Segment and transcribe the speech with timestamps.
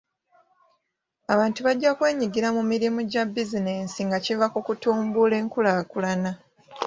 [1.33, 6.31] Abantu bajja kwenyigira mu mirimu gya bizinensi nga kiva mu kutumbula enkulaakulana.